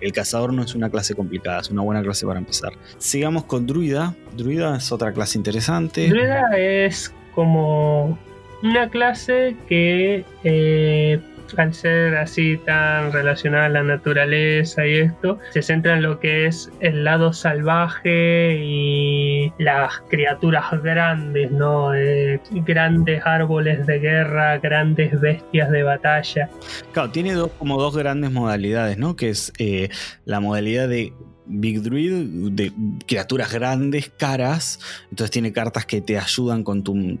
[0.00, 2.72] El, cazador no es una clase complicada, es una buena clase para empezar.
[2.98, 4.16] Sigamos con Druida.
[4.36, 6.08] Druida es otra clase interesante.
[6.08, 8.18] Druida es como
[8.62, 11.20] una clase que eh,
[11.56, 16.46] al ser así tan relacionada a la naturaleza y esto, se centra en lo que
[16.46, 21.94] es el lado salvaje y las criaturas grandes, ¿no?
[21.94, 26.48] Eh, grandes árboles de guerra, grandes bestias de batalla.
[26.92, 29.16] Claro, tiene como dos grandes modalidades, ¿no?
[29.16, 29.88] Que es eh,
[30.24, 31.12] la modalidad de
[31.50, 32.72] Big Druid de
[33.06, 34.78] criaturas grandes, caras.
[35.10, 37.18] Entonces tiene cartas que te ayudan con tu,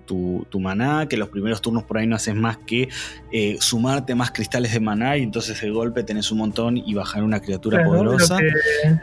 [0.48, 2.88] tu, maná, que los primeros turnos por ahí no haces más que
[3.32, 7.22] eh, sumarte más cristales de maná y entonces de golpe tenés un montón y bajar
[7.22, 8.38] una criatura poderosa.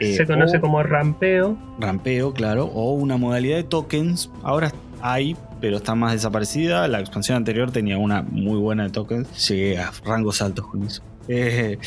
[0.00, 1.58] Eh, se conoce como rampeo.
[1.78, 2.66] Rampeo, claro.
[2.66, 4.30] O una modalidad de tokens.
[4.42, 6.88] Ahora hay, pero está más desaparecida.
[6.88, 9.48] La expansión anterior tenía una muy buena de tokens.
[9.48, 11.02] Llegué a rangos altos con eso.
[11.28, 11.78] Eh,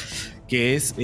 [0.48, 0.96] que es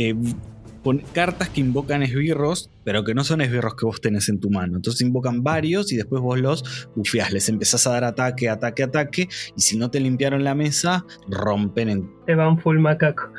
[1.14, 4.76] cartas que invocan esbirros, pero que no son esbirros que vos tenés en tu mano.
[4.78, 9.30] Entonces invocan varios y después vos los bufiás, les empezás a dar ataque, ataque, ataque,
[9.56, 12.12] y si no te limpiaron la mesa, rompen en.
[12.26, 13.32] Te van full macaco.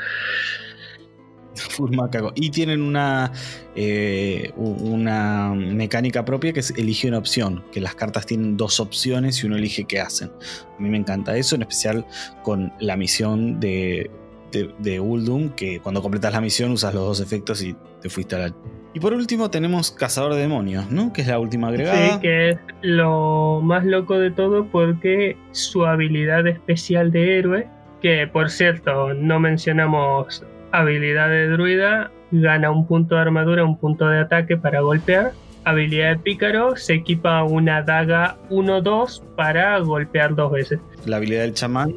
[1.70, 2.32] Full macaco.
[2.36, 3.32] Y tienen una,
[3.74, 9.42] eh, una mecánica propia que es elige una opción, que las cartas tienen dos opciones
[9.42, 10.30] y uno elige qué hacen.
[10.30, 12.06] A mí me encanta eso, en especial
[12.42, 14.10] con la misión de
[14.50, 18.38] de, Uldum, que cuando completas la misión usas los dos efectos y te fuiste a
[18.38, 18.54] la...
[18.94, 21.12] Y por último tenemos Cazador de Demonios, ¿no?
[21.12, 22.14] Que es la última agregada.
[22.14, 27.68] Sí, que es lo más loco de todo porque su habilidad especial de héroe,
[28.00, 30.42] que por cierto no mencionamos
[30.72, 35.32] habilidad de druida, gana un punto de armadura, un punto de ataque para golpear.
[35.64, 40.80] Habilidad de pícaro, se equipa una daga 1-2 para golpear dos veces.
[41.04, 41.94] La habilidad del chamán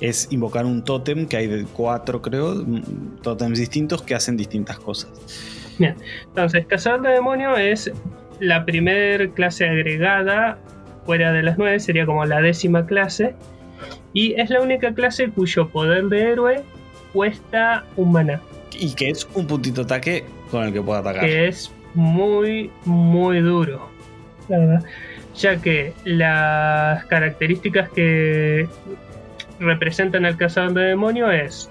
[0.00, 4.78] es invocar un tótem, que hay de cuatro, creo, mm, tótems distintos que hacen distintas
[4.78, 5.10] cosas.
[5.78, 7.90] Bien, entonces, Cazador de Demonio es
[8.40, 10.58] la primera clase agregada
[11.04, 13.34] fuera de las nueve sería como la décima clase.
[14.12, 16.62] Y es la única clase cuyo poder de héroe
[17.12, 18.40] cuesta un maná.
[18.78, 21.24] Y que es un puntito ataque con el que puede atacar.
[21.24, 23.88] Que es muy, muy duro.
[24.48, 24.84] La verdad.
[25.36, 28.68] Ya que las características que
[29.60, 31.70] representan al cazador de demonio es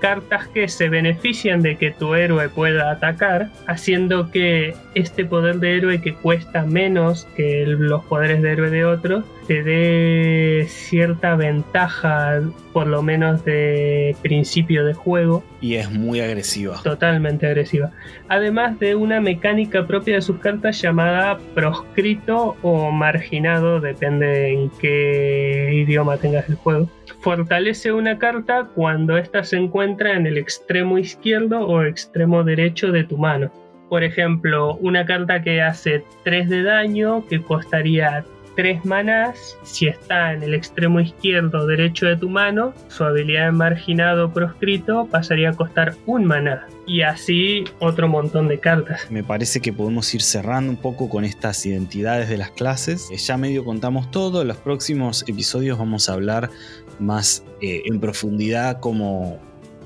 [0.00, 5.76] cartas que se benefician de que tu héroe pueda atacar, haciendo que este poder de
[5.76, 12.42] héroe que cuesta menos que los poderes de héroe de otros, te dé cierta ventaja,
[12.74, 15.42] por lo menos de principio de juego.
[15.62, 16.80] Y es muy agresiva.
[16.84, 17.90] Totalmente agresiva.
[18.28, 25.70] Además de una mecánica propia de sus cartas llamada proscrito o marginado, depende en qué
[25.72, 26.88] idioma tengas el juego
[27.20, 33.02] fortalece una carta cuando ésta se encuentra en el extremo izquierdo o extremo derecho de
[33.02, 33.50] tu mano.
[33.88, 38.24] Por ejemplo, una carta que hace 3 de daño, que costaría
[38.58, 43.46] 3 manás, si está en el extremo izquierdo o derecho de tu mano, su habilidad
[43.46, 46.66] de marginado proscrito pasaría a costar un maná.
[46.84, 49.08] Y así otro montón de cartas.
[49.10, 53.08] Me parece que podemos ir cerrando un poco con estas identidades de las clases.
[53.10, 54.42] Ya medio contamos todo.
[54.42, 56.50] En los próximos episodios vamos a hablar
[56.98, 59.38] más eh, en profundidad como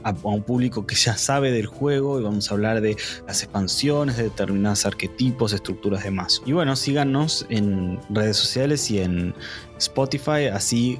[0.05, 2.96] a, un público que ya sabe del juego y vamos a hablar de
[3.26, 6.42] las expansiones, de determinados arquetipos, estructuras de mazo.
[6.46, 9.34] Y bueno, síganos en redes sociales y en
[9.78, 10.98] Spotify, así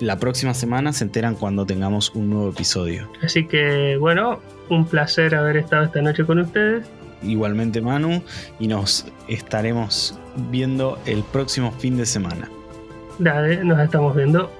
[0.00, 3.10] la próxima semana se enteran cuando tengamos un nuevo episodio.
[3.22, 6.86] Así que bueno, un placer haber estado esta noche con ustedes.
[7.22, 8.22] Igualmente Manu,
[8.58, 10.18] y nos estaremos
[10.50, 12.48] viendo el próximo fin de semana.
[13.18, 14.50] Dale, nos estamos viendo.